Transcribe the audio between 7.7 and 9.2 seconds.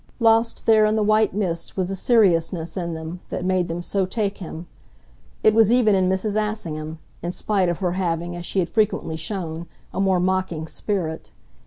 her having, as she had frequently